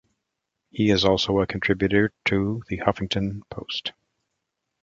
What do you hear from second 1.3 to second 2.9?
a contributor to "The